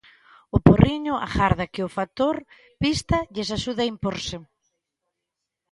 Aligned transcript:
O 0.55 0.57
Porriño 0.67 1.13
agarda 1.27 1.71
que 1.73 1.81
o 1.87 1.93
factor 1.97 2.35
pista 2.81 3.17
lles 3.33 3.49
axude 3.57 3.81
a 3.83 3.89
imporse. 3.93 4.35